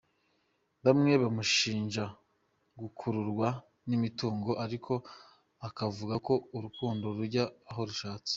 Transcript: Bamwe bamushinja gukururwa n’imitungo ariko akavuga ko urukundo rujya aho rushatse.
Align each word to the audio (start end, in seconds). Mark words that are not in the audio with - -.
Bamwe 0.85 1.11
bamushinja 1.23 2.03
gukururwa 2.79 3.47
n’imitungo 3.87 4.51
ariko 4.65 4.93
akavuga 5.67 6.15
ko 6.25 6.33
urukundo 6.57 7.05
rujya 7.17 7.43
aho 7.69 7.81
rushatse. 7.89 8.29